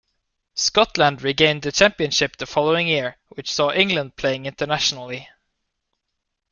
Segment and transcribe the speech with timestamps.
[0.55, 5.29] Scotland regained the Championship the following year, which saw England playing internationally.